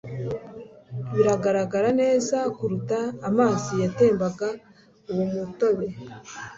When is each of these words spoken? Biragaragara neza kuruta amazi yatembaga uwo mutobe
Biragaragara 1.13 1.89
neza 2.01 2.37
kuruta 2.55 2.99
amazi 3.29 3.71
yatembaga 3.83 4.47
uwo 5.11 5.25
mutobe 5.33 5.87